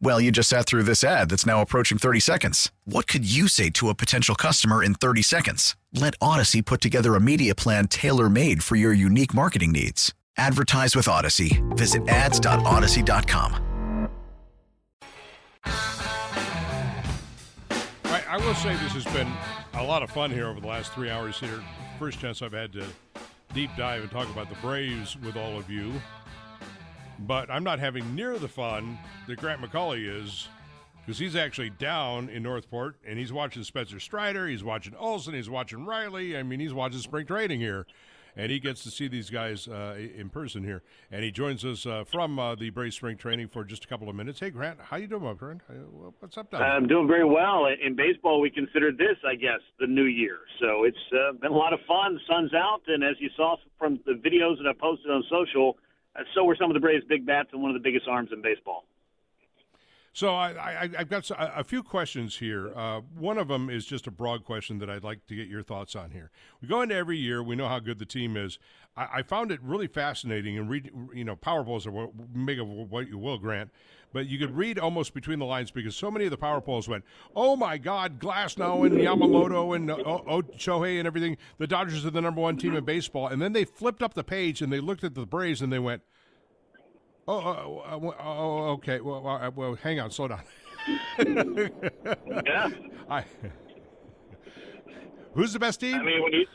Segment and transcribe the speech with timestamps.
[0.00, 2.70] Well, you just sat through this ad that's now approaching 30 seconds.
[2.84, 5.76] What could you say to a potential customer in 30 seconds?
[5.92, 10.12] Let Audacy put together a media plan tailor made for your unique marketing needs.
[10.36, 11.62] Advertise with Audacy.
[11.76, 14.08] Visit ads.audacy.com.
[18.04, 19.32] I, I will say this has been
[19.74, 21.62] a lot of fun here over the last three hours here.
[21.98, 22.84] First chance I've had to
[23.54, 25.92] deep dive and talk about the Braves with all of you
[27.20, 30.48] but I'm not having near the fun that Grant McAuley is
[31.04, 35.34] because he's actually down in North Port and he's watching Spencer Strider, he's watching Olson,
[35.34, 36.36] he's watching Riley.
[36.36, 37.86] I mean, he's watching spring training here.
[38.36, 41.86] And he gets to see these guys uh, in person here, and he joins us
[41.86, 44.40] uh, from uh, the Braves spring training for just a couple of minutes.
[44.40, 45.60] Hey, Grant, how you doing, my friend?
[46.18, 47.66] What's up, down I'm doing very well.
[47.66, 50.38] In baseball, we consider this, I guess, the new year.
[50.60, 52.18] So it's uh, been a lot of fun.
[52.28, 55.76] Sun's out, and as you saw from the videos that I posted on social,
[56.34, 58.42] so were some of the Braves' big bats and one of the biggest arms in
[58.42, 58.84] baseball.
[60.14, 62.72] So I, have got a few questions here.
[62.76, 65.64] Uh, one of them is just a broad question that I'd like to get your
[65.64, 66.30] thoughts on here.
[66.62, 67.42] We go into every year.
[67.42, 68.60] We know how good the team is.
[68.96, 70.92] I, I found it really fascinating and read.
[71.12, 73.72] You know, power polls are make of what you will, Grant.
[74.12, 76.88] But you could read almost between the lines because so many of the power polls
[76.88, 77.02] went,
[77.34, 81.36] "Oh my God, Glasnow and Yamamoto and oh, Shohei and everything.
[81.58, 84.22] The Dodgers are the number one team in baseball." And then they flipped up the
[84.22, 86.02] page and they looked at the Braves and they went
[87.26, 89.00] Oh, uh, uh, oh, okay.
[89.00, 90.10] Well, uh, well, hang on.
[90.10, 90.42] Slow down.
[91.18, 92.68] yeah.
[93.10, 93.24] I,
[95.32, 95.94] who's the best team?
[95.94, 96.46] I mean, when you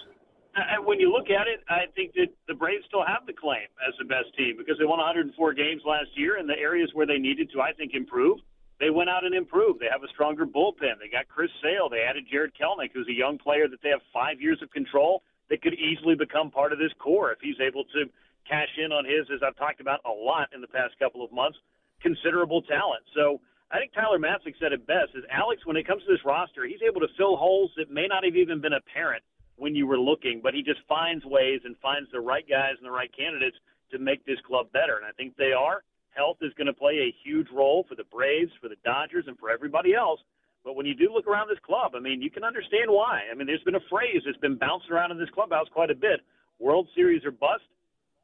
[0.55, 3.65] uh, when you look at it, I think that the Braves still have the claim
[3.87, 7.07] as the best team because they won 104 games last year, and the areas where
[7.07, 8.37] they needed to, I think, improve,
[8.79, 9.79] they went out and improved.
[9.79, 11.01] They have a stronger bullpen.
[11.01, 11.89] They got Chris Sale.
[11.89, 15.23] They added Jarred Kelenic, who's a young player that they have five years of control
[15.49, 18.05] that could easily become part of this core if he's able to
[18.47, 21.31] cash in on his, as I've talked about a lot in the past couple of
[21.31, 21.57] months,
[22.01, 23.03] considerable talent.
[23.15, 23.41] So
[23.71, 26.65] I think Tyler Matzek said it best is Alex, when it comes to this roster,
[26.65, 29.23] he's able to fill holes that may not have even been apparent
[29.57, 32.87] when you were looking, but he just finds ways and finds the right guys and
[32.87, 33.57] the right candidates
[33.91, 34.97] to make this club better.
[34.97, 35.83] And I think they are.
[36.15, 39.37] Health is going to play a huge role for the Braves, for the Dodgers, and
[39.37, 40.19] for everybody else.
[40.63, 43.23] But when you do look around this club, I mean, you can understand why.
[43.31, 45.95] I mean, there's been a phrase that's been bouncing around in this clubhouse quite a
[45.95, 46.21] bit
[46.59, 47.63] World Series or bust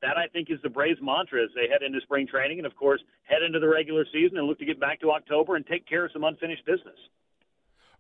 [0.02, 2.76] that I think is the Braves' mantra as they head into spring training and, of
[2.76, 5.88] course, head into the regular season and look to get back to October and take
[5.88, 6.98] care of some unfinished business.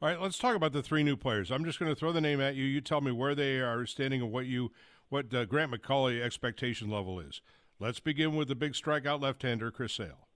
[0.01, 1.51] All right, let's talk about the three new players.
[1.51, 2.65] I'm just going to throw the name at you.
[2.65, 4.71] You tell me where they are standing and what you
[5.09, 7.41] what uh, Grant McAuley expectation level is.
[7.79, 10.27] Let's begin with the big strikeout left-hander, Chris Sale.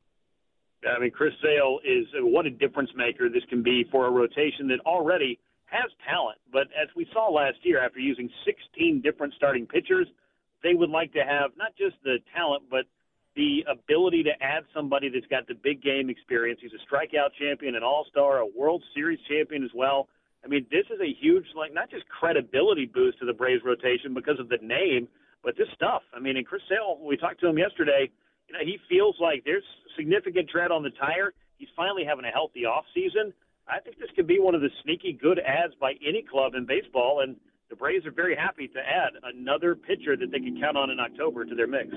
[0.88, 4.68] I mean, Chris Sale is what a difference maker this can be for a rotation
[4.70, 6.38] that already has talent.
[6.52, 10.08] But as we saw last year, after using 16 different starting pitchers,
[10.64, 12.86] they would like to have not just the talent, but
[13.36, 16.60] the ability to add somebody that's got the big game experience.
[16.62, 20.08] He's a strikeout champion, an all star, a World Series champion as well.
[20.44, 24.14] I mean, this is a huge, like, not just credibility boost to the Braves rotation
[24.14, 25.08] because of the name,
[25.44, 26.02] but this stuff.
[26.14, 28.10] I mean, and Chris Sale, we talked to him yesterday,
[28.48, 29.64] you know, he feels like there's
[29.96, 31.34] significant tread on the tire.
[31.58, 33.34] He's finally having a healthy off season.
[33.68, 36.66] I think this could be one of the sneaky good adds by any club in
[36.66, 37.36] baseball, and
[37.70, 41.00] the Braves are very happy to add another pitcher that they can count on in
[41.00, 41.90] October to their mix.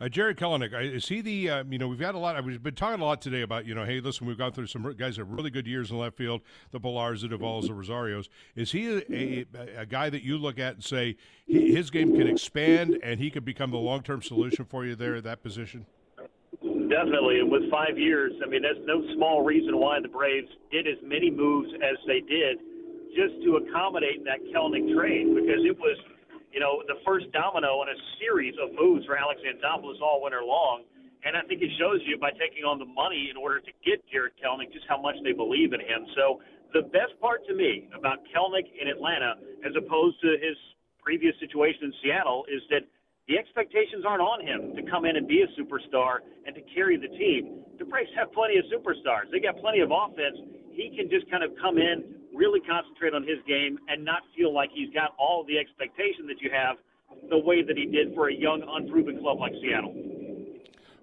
[0.00, 2.74] Uh, Jarred Kelenic, is he the, uh, you know, we've had a lot, we've been
[2.74, 5.22] talking a lot today about, you know, hey, listen, we've gone through some guys that
[5.22, 6.40] have really good years in left field,
[6.72, 8.28] the Pillars, the Duvalls, the Rosarios.
[8.56, 11.16] Is he a, a, a, guy that you look at and say
[11.46, 15.14] his game can expand and he could become the long term solution for you there
[15.14, 15.86] at that position?
[16.60, 17.38] Definitely.
[17.38, 20.98] And with five years, I mean, that's no small reason why the Braves did as
[21.02, 22.58] many moves as they did
[23.14, 25.96] just to accommodate that Kelenic trade because it was,
[26.52, 30.42] you know, the first domino in a series of moves for Alex Anthopoulos all winter
[30.42, 30.84] long.
[31.24, 34.04] And I think it shows you by taking on the money in order to get
[34.12, 36.04] Jarred Kelenic just how much they believe in him.
[36.12, 36.44] So
[36.76, 40.58] the best part to me about Kelenic in Atlanta, as opposed to his
[41.00, 42.84] previous situation in Seattle is that
[43.28, 47.00] the expectations aren't on him to come in and be a superstar and to carry
[47.00, 47.64] the team.
[47.78, 49.32] The Braves have plenty of superstars.
[49.32, 50.36] They got plenty of offense.
[50.72, 54.52] He can just kind of come in, really concentrate on his game, and not feel
[54.52, 56.76] like he's got all the expectation that you have
[57.30, 59.94] the way that he did for a young, unproven club like Seattle.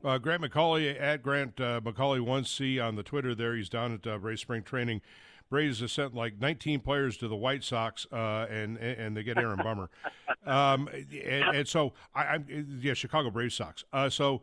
[0.03, 3.35] Uh, Grant McAuley at Grant uh, McAuley one C on the Twitter.
[3.35, 5.01] There, he's down at uh, Braves spring training.
[5.49, 9.37] Braves have sent like 19 players to the White Sox, uh, and and they get
[9.37, 9.89] Aaron Bummer,
[10.45, 13.83] um, and, and, so I, am yeah Chicago Braves Sox.
[13.91, 14.41] Uh, so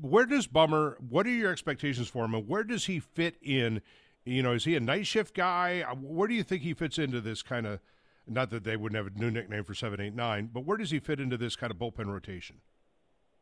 [0.00, 0.98] where does Bummer?
[1.08, 3.80] What are your expectations for him, and where does he fit in?
[4.28, 5.80] You know, is he a night shift guy?
[5.88, 7.80] Uh, where do you think he fits into this kind of?
[8.26, 10.90] Not that they wouldn't have a new nickname for seven, eight, nine, but where does
[10.90, 12.56] he fit into this kind of bullpen rotation?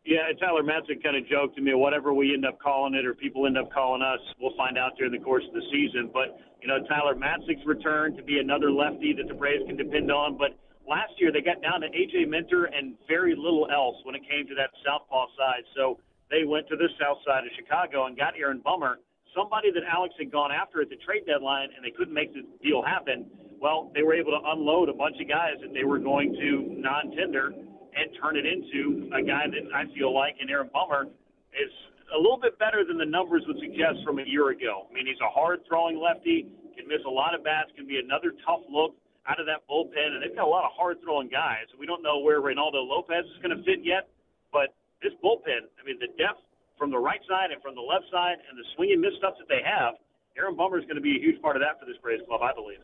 [0.05, 3.13] Yeah, Tyler Matzek kind of joked to me, whatever we end up calling it or
[3.13, 6.09] people end up calling us, we'll find out during the course of the season.
[6.15, 10.13] But, you know, Tyler Matzek's return to be another lefty that the Braves can depend
[10.13, 10.39] on.
[10.39, 10.55] But
[10.89, 12.27] last year they got down to A.J.
[12.27, 15.67] Minter and very little else when it came to that southpaw side.
[15.75, 15.99] So
[16.31, 19.03] they went to the south side of Chicago and got Aaron Bummer,
[19.37, 22.43] somebody that Alex had gone after at the trade deadline, and they couldn't make the
[22.65, 23.27] deal happen.
[23.61, 26.81] Well, they were able to unload a bunch of guys that they were going to
[26.81, 27.53] non-tender–
[27.97, 31.09] and turn it into a guy that I feel like, and Aaron Bummer
[31.57, 31.73] is
[32.13, 34.85] a little bit better than the numbers would suggest from a year ago.
[34.85, 36.47] I mean, he's a hard throwing lefty,
[36.77, 38.95] can miss a lot of bats, can be another tough look
[39.27, 41.67] out of that bullpen, and they've got a lot of hard throwing guys.
[41.81, 44.13] We don't know where Reynaldo Lopez is going to fit yet,
[44.53, 46.46] but this bullpen, I mean, the depth
[46.79, 49.35] from the right side and from the left side and the swing and miss stuff
[49.39, 49.95] that they have,
[50.37, 52.43] Aaron Bummer is going to be a huge part of that for this Braves club,
[52.43, 52.81] I believe.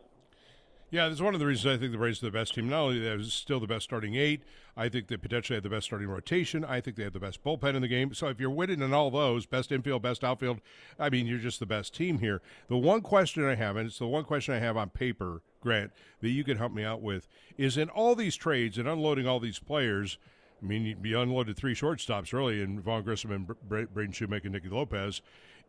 [0.93, 2.69] Yeah, that's one of the reasons I think the Braves are the best team.
[2.69, 4.43] Not only they're still the best starting eight,
[4.77, 6.67] I think they potentially have the best starting rotation.
[6.67, 8.12] I think they have the best bullpen in the game.
[8.12, 10.61] So if you're winning in all those, best infield, best outfield,
[10.99, 12.43] I mean, you're just the best team here.
[12.69, 15.93] The one question I have, and it's the one question I have on paper, Grant,
[16.21, 19.41] that you can help me out with, is in all these trades and unloading all
[19.41, 20.19] these players.
[20.62, 24.53] I mean, you be unloaded three shortstops early in Vaughn Grissom and Braden Shewmake and
[24.53, 25.20] Nicky Lopez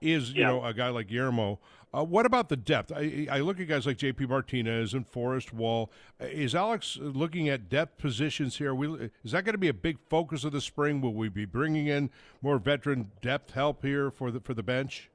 [0.04, 0.48] is you yeah.
[0.48, 1.60] know a guy like Guillermo.
[1.96, 2.92] Uh, what about the depth?
[2.92, 4.26] I, I look at guys like J.P.
[4.26, 5.92] Martinez and Forrest Wall.
[6.20, 8.74] Is Alex looking at depth positions here?
[8.74, 11.02] We, is that going to be a big focus of the spring?
[11.02, 12.10] Will we be bringing in
[12.42, 15.10] more veteran depth help here for the for the bench?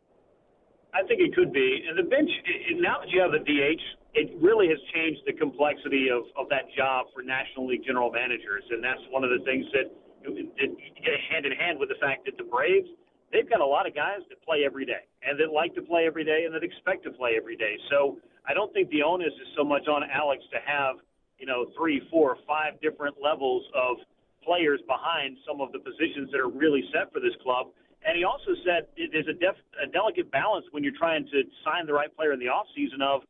[0.94, 1.84] I think it could be.
[1.88, 2.30] And the bench
[2.76, 3.82] now that you have the DH,
[4.14, 8.64] it really has changed the complexity of, of that job for National League general managers,
[8.70, 9.92] and that's one of the things that
[10.24, 10.72] it,
[11.30, 12.88] hand in hand with the fact that the Braves
[13.32, 16.06] they've got a lot of guys that play every day and that like to play
[16.06, 17.76] every day and that expect to play every day.
[17.90, 18.18] So
[18.48, 20.96] I don't think the onus is so much on Alex to have,
[21.38, 23.96] you know, three, four, five different levels of
[24.44, 27.68] players behind some of the positions that are really set for this club.
[28.06, 31.84] And he also said there's a, def, a delicate balance when you're trying to sign
[31.84, 33.22] the right player in the offseason of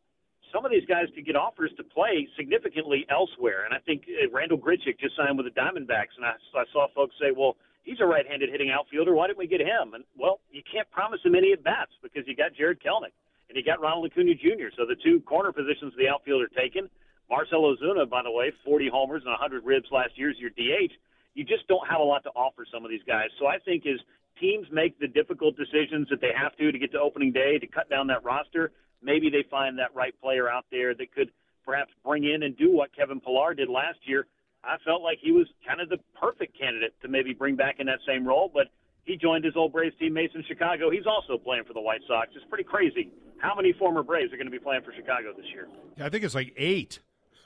[0.52, 3.64] some of these guys could get offers to play significantly elsewhere.
[3.64, 6.86] And I think uh, Randal Grichuk just signed with the Diamondbacks, and I, I saw
[6.94, 9.14] folks say, well, he's a right-handed hitting outfielder.
[9.14, 9.94] Why didn't we get him?
[9.94, 13.16] And well, you can't promise him any at bats because you got Jarred Kelenic
[13.48, 14.68] and you got Ronald Acuna Jr.
[14.76, 16.88] So the two corner positions of the outfield are taken.
[17.30, 20.92] Marcell Ozuna, by the way, 40 homers and 100 ribs last year is your DH.
[21.34, 23.28] You just don't have a lot to offer some of these guys.
[23.38, 24.00] So I think as
[24.40, 27.66] teams make the difficult decisions that they have to to get to opening day to
[27.66, 28.72] cut down that roster,
[29.02, 31.30] maybe they find that right player out there that could
[31.64, 34.26] perhaps bring in and do what Kevin Pillar did last year
[34.64, 37.86] I felt like he was kind of the perfect candidate to maybe bring back in
[37.86, 38.50] that same role.
[38.52, 38.66] But
[39.04, 40.90] he joined his old Braves teammates in Chicago.
[40.90, 42.28] He's also playing for the White Sox.
[42.34, 43.10] It's pretty crazy.
[43.38, 45.68] How many former Braves are going to be playing for Chicago this year?
[45.96, 46.98] Yeah, I think it's like eight.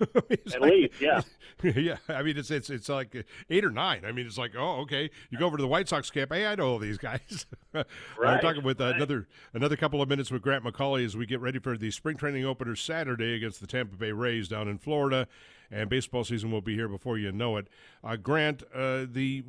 [0.30, 1.21] At like, least, yeah,
[1.62, 1.97] yeah.
[2.09, 4.04] I mean, it's it's it's like eight or nine.
[4.04, 5.11] I mean, it's like, oh, okay.
[5.30, 6.32] You go over to the White Sox camp.
[6.32, 7.47] Hey, I know all these guys.
[7.73, 7.87] right,
[8.18, 8.97] We're talking with uh, right.
[8.97, 12.16] another another couple of minutes with Grant McAuley as we get ready for the spring
[12.16, 15.28] training opener Saturday against the Tampa Bay Rays down in Florida
[15.73, 17.66] and baseball season will be here before you know it.
[18.04, 19.42] Uh, Grant, uh, the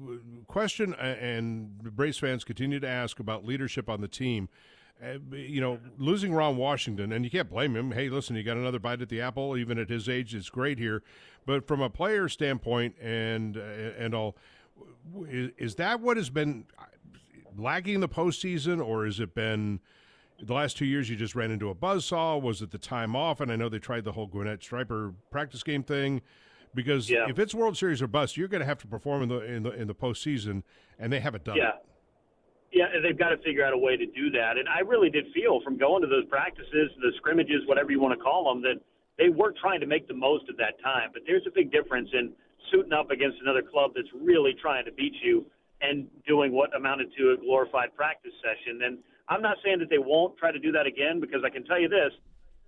[0.47, 4.47] question, uh, and Braves fans continue to ask about leadership on the team.
[5.03, 7.91] Uh, you know, losing Ron Washington, and you can't blame him.
[7.91, 9.57] Hey, listen, you got another bite at the apple.
[9.57, 11.03] Even at his age, it's great here.
[11.45, 13.61] But from a player standpoint, and uh,
[13.97, 14.37] and all,
[15.27, 16.65] is, is that what has been
[17.57, 19.79] lacking in the postseason, or has it been?
[20.41, 22.41] the last two years you just ran into a buzzsaw?
[22.41, 23.39] Was it the time off?
[23.39, 26.21] And I know they tried the whole Gwinnett Striper practice game thing.
[26.75, 27.29] Because yeah.
[27.29, 29.63] if it's World Series or bust, you're going to have to perform in the in
[29.63, 30.63] the in the postseason,
[30.97, 31.69] and they haven't done yeah.
[31.69, 31.85] it.
[32.73, 34.57] Yeah, they've got to figure out a way to do that.
[34.57, 38.17] And I really did feel from going to those practices, the scrimmages, whatever you want
[38.17, 38.81] to call them, that
[39.17, 41.13] they were trying to make the most of that time.
[41.13, 42.33] But there's a big difference in
[42.71, 45.45] suiting up against another club that's really trying to beat you
[45.81, 48.81] and doing what amounted to a glorified practice session.
[48.81, 48.97] And
[49.29, 51.79] I'm not saying that they won't try to do that again because I can tell
[51.79, 52.09] you this: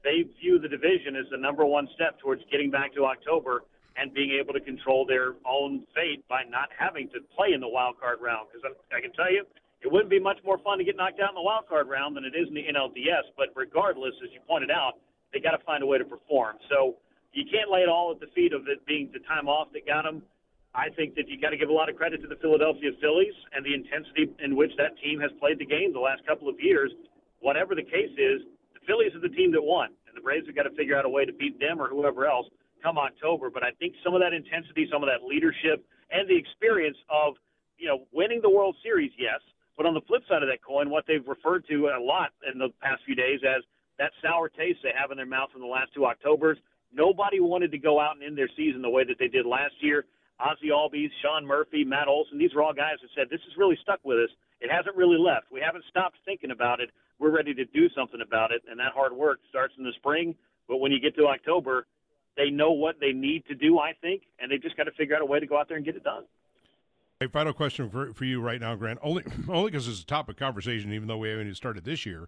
[0.03, 3.63] they view the division as the number one step towards getting back to October
[3.97, 7.67] and being able to control their own fate by not having to play in the
[7.67, 8.47] wild card round.
[8.51, 9.47] Because I, I can tell you,
[9.85, 12.17] it wouldn't be much more fun to get knocked out in the wild card round
[12.17, 13.29] than it is in the NLDS.
[13.37, 14.97] But regardless, as you pointed out,
[15.29, 16.57] they got to find a way to perform.
[16.73, 16.97] So
[17.37, 19.85] you can't lay it all at the feet of it being the time off that
[19.85, 20.25] got them.
[20.73, 23.37] I think that you got to give a lot of credit to the Philadelphia Phillies
[23.53, 26.57] and the intensity in which that team has played the game the last couple of
[26.57, 26.89] years.
[27.39, 28.41] Whatever the case is,
[28.73, 31.05] the Phillies are the team that won, and the Braves have got to figure out
[31.05, 32.49] a way to beat them or whoever else
[32.81, 33.53] come October.
[33.53, 37.37] But I think some of that intensity, some of that leadership, and the experience of
[37.77, 39.39] you know winning the World Series, yes.
[39.77, 42.59] But on the flip side of that coin, what they've referred to a lot in
[42.59, 43.63] the past few days as
[43.99, 46.57] that sour taste they have in their mouth from the last two Octobers.
[46.93, 49.75] Nobody wanted to go out and end their season the way that they did last
[49.79, 50.05] year.
[50.39, 53.77] Ozzie Albies, Sean Murphy, Matt Olson, these are all guys that said, This has really
[53.81, 54.29] stuck with us.
[54.59, 55.51] It hasn't really left.
[55.51, 56.89] We haven't stopped thinking about it.
[57.19, 58.61] We're ready to do something about it.
[58.69, 60.35] And that hard work starts in the spring.
[60.67, 61.87] But when you get to October,
[62.35, 65.15] they know what they need to do, I think, and they've just got to figure
[65.15, 66.23] out a way to go out there and get it done.
[67.21, 68.99] A final question for, for you right now, Grant.
[69.01, 72.27] Only only because it's a topic conversation, even though we haven't even started this year.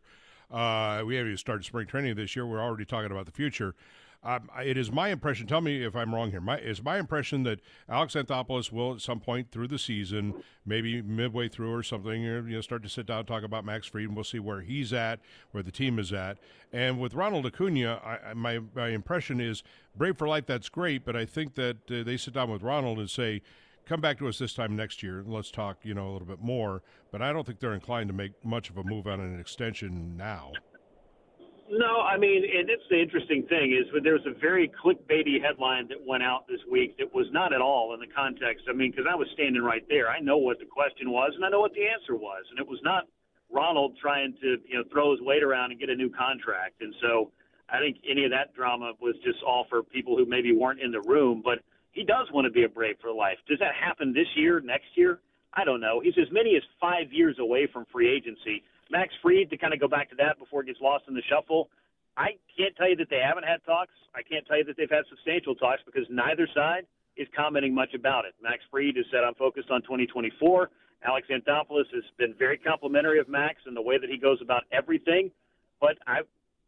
[0.50, 2.46] Uh, we haven't even started spring training this year.
[2.46, 3.76] We're already talking about the future.
[4.24, 5.46] Um, it is my impression.
[5.46, 6.40] Tell me if I'm wrong here.
[6.40, 11.02] My is my impression that Alex Anthopoulos will at some point through the season, maybe
[11.02, 14.06] midway through or something, you know, start to sit down and talk about Max Fried,
[14.06, 15.20] and we'll see where he's at,
[15.52, 16.38] where the team is at.
[16.72, 19.64] And with Ronald Acuna, I, my my impression is
[19.98, 20.46] Brave for life.
[20.46, 23.42] That's great, but I think that uh, they sit down with Ronald and say
[23.88, 26.28] come back to us this time next year and let's talk, you know, a little
[26.28, 26.84] bit more.
[27.12, 30.18] But I don't think they're inclined to make much of a move on an extension
[30.18, 30.52] now.
[31.70, 35.98] No, I mean, and it's the interesting thing is there's a very clickbaity headline that
[36.06, 38.66] went out this week that was not at all in the context.
[38.70, 41.44] I mean, because I was standing right there, I know what the question was and
[41.44, 43.04] I know what the answer was, and it was not
[43.52, 46.82] Ronald trying to you know throw his weight around and get a new contract.
[46.82, 47.32] And so
[47.70, 50.92] I think any of that drama was just all for people who maybe weren't in
[50.92, 51.60] the room, but
[51.98, 53.42] he does want to be a Brave for life.
[53.50, 55.20] Does that happen this year, next year?
[55.54, 56.00] I don't know.
[56.00, 58.62] He's as many as five years away from free agency.
[58.92, 61.24] Max Fried, to kind of go back to that before it gets lost in the
[61.28, 61.70] shuffle,
[62.16, 63.98] I can't tell you that they haven't had talks.
[64.14, 66.86] I can't tell you that they've had substantial talks because neither side
[67.18, 68.36] is commenting much about it.
[68.42, 70.70] Max Fried has said, I'm focused on 2024.
[71.02, 74.64] Alex Anthopoulos has been very complimentary of Max and the way that he goes about
[74.72, 75.32] everything.
[75.82, 76.22] But I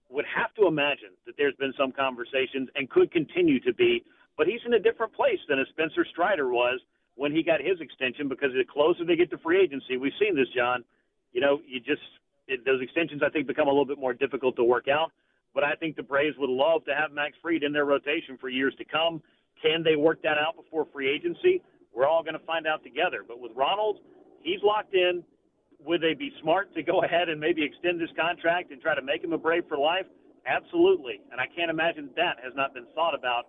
[0.09, 4.03] would have to imagine that there's been some conversations and could continue to be.
[4.39, 6.79] But he's in a different place than a Spencer Strider was
[7.19, 10.33] when he got his extension because the closer they get to free agency, we've seen
[10.33, 10.87] this, John
[11.31, 12.01] you know, you just
[12.47, 15.11] it, those extensions I think become a little bit more difficult to work out.
[15.53, 18.49] But I think the Braves would love to have Max Fried in their rotation for
[18.49, 19.21] years to come.
[19.61, 21.61] Can they work that out before free agency?
[21.93, 23.25] We're all going to find out together.
[23.27, 23.99] But with Ronald,
[24.41, 25.23] he's locked in.
[25.85, 29.01] Would they be smart to go ahead and maybe extend his contract and try to
[29.01, 30.05] make him a Brave for life?
[30.45, 31.21] Absolutely.
[31.31, 33.45] And I can't imagine that has not been thought about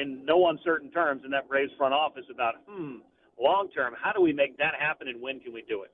[0.00, 2.96] in no uncertain terms in that Braves front office about, hmm,
[3.40, 5.90] long term, how do we make that happen and when can we do it?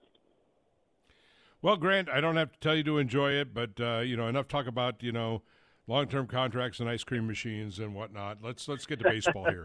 [1.63, 4.29] Well, Grant, I don't have to tell you to enjoy it, but uh, you know
[4.29, 5.43] enough talk about you know
[5.87, 8.39] long-term contracts and ice cream machines and whatnot.
[8.43, 9.65] Let's let's get to baseball here.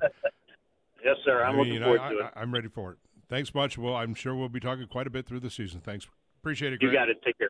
[1.04, 1.44] yes, sir.
[1.44, 2.32] I'm I mean, looking forward I, to it.
[2.36, 2.98] I, am ready for it.
[3.30, 3.78] Thanks much.
[3.78, 5.82] Well, I'm sure we'll be talking quite a bit through the season.
[5.82, 6.08] Thanks.
[6.40, 6.80] Appreciate it.
[6.80, 6.94] Grant.
[6.94, 7.22] You got it.
[7.24, 7.50] Take care.